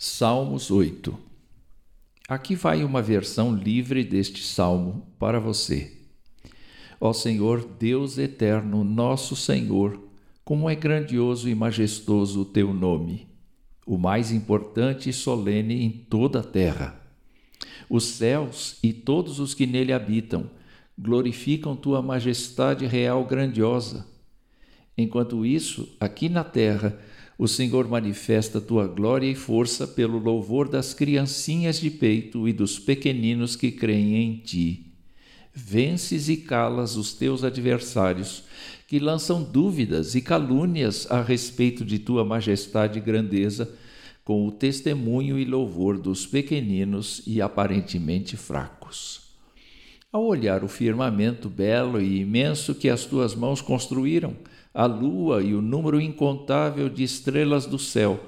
[0.00, 1.18] Salmos 8
[2.28, 5.92] Aqui vai uma versão livre deste salmo para você.
[7.00, 10.00] Ó Senhor, Deus eterno, nosso Senhor,
[10.44, 13.26] como é grandioso e majestoso o teu nome,
[13.84, 17.02] o mais importante e solene em toda a terra.
[17.90, 20.48] Os céus e todos os que nele habitam
[20.96, 24.06] glorificam tua majestade real grandiosa.
[24.96, 26.96] Enquanto isso, aqui na terra,
[27.38, 32.80] o Senhor manifesta tua glória e força pelo louvor das criancinhas de peito e dos
[32.80, 34.92] pequeninos que creem em ti.
[35.54, 38.42] Vences e calas os teus adversários,
[38.88, 43.72] que lançam dúvidas e calúnias a respeito de tua majestade e grandeza,
[44.24, 49.27] com o testemunho e louvor dos pequeninos e aparentemente fracos.
[50.10, 54.34] Ao olhar o firmamento belo e imenso que as tuas mãos construíram,
[54.72, 58.18] a lua e o número incontável de estrelas do céu.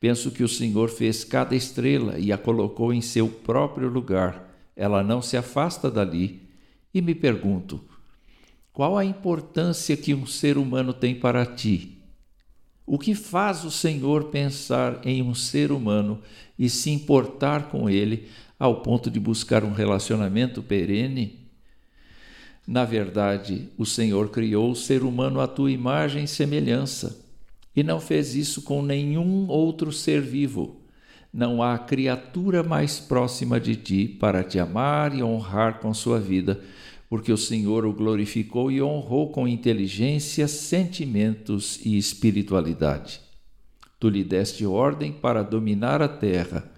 [0.00, 4.50] Penso que o Senhor fez cada estrela e a colocou em seu próprio lugar.
[4.74, 6.48] Ela não se afasta dali.
[6.94, 7.84] E me pergunto:
[8.72, 11.98] qual a importância que um ser humano tem para ti?
[12.86, 16.22] O que faz o Senhor pensar em um ser humano
[16.58, 21.46] e se importar com ele ao ponto de buscar um relacionamento perene?
[22.66, 27.24] Na verdade, o Senhor criou o ser humano à tua imagem e semelhança,
[27.74, 30.80] e não fez isso com nenhum outro ser vivo.
[31.32, 36.60] Não há criatura mais próxima de ti para te amar e honrar com sua vida,
[37.08, 43.20] porque o Senhor o glorificou e honrou com inteligência, sentimentos e espiritualidade.
[44.00, 46.72] Tu lhe deste ordem para dominar a terra.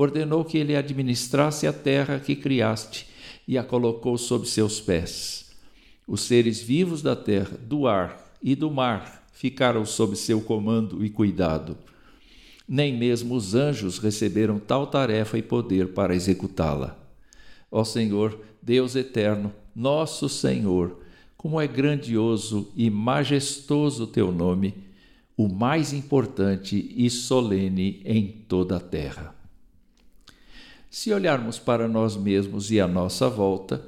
[0.00, 3.08] Ordenou que ele administrasse a terra que criaste
[3.48, 5.50] e a colocou sob seus pés.
[6.06, 11.10] Os seres vivos da terra, do ar e do mar ficaram sob seu comando e
[11.10, 11.76] cuidado.
[12.68, 16.96] Nem mesmo os anjos receberam tal tarefa e poder para executá-la.
[17.68, 20.96] Ó Senhor, Deus eterno, nosso Senhor,
[21.36, 24.74] como é grandioso e majestoso teu nome,
[25.36, 29.36] o mais importante e solene em toda a terra.
[30.90, 33.84] Se olharmos para nós mesmos e à nossa volta,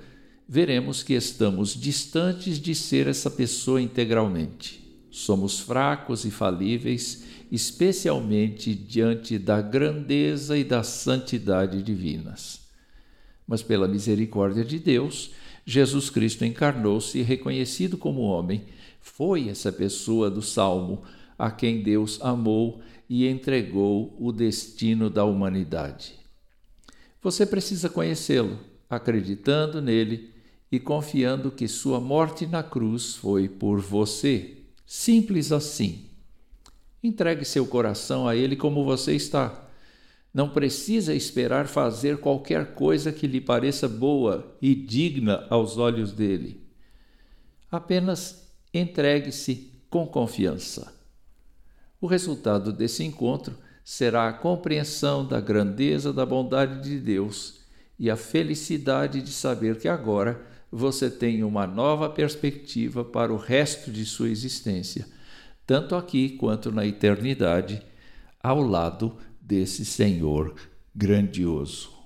[0.47, 4.81] veremos que estamos distantes de ser essa pessoa integralmente.
[5.11, 12.61] Somos fracos e falíveis, especialmente diante da grandeza e da santidade divinas.
[13.47, 15.32] Mas, pela misericórdia de Deus,
[15.65, 18.65] Jesus Cristo encarnou-se e, reconhecido como homem,
[19.00, 21.03] foi essa pessoa do Salmo
[21.38, 26.21] a quem Deus amou e entregou o destino da humanidade.
[27.22, 28.58] Você precisa conhecê-lo,
[28.88, 30.32] acreditando nele
[30.72, 34.56] e confiando que sua morte na cruz foi por você.
[34.86, 36.06] Simples assim.
[37.03, 39.69] Entregue seu coração a ele como você está.
[40.32, 46.64] Não precisa esperar fazer qualquer coisa que lhe pareça boa e digna aos olhos dele.
[47.70, 50.94] Apenas entregue-se com confiança.
[52.00, 57.60] O resultado desse encontro será a compreensão da grandeza da bondade de Deus
[57.98, 63.90] e a felicidade de saber que agora você tem uma nova perspectiva para o resto
[63.90, 65.06] de sua existência,
[65.66, 67.82] tanto aqui quanto na eternidade,
[68.42, 70.54] ao lado desse Senhor
[70.94, 72.00] grandioso.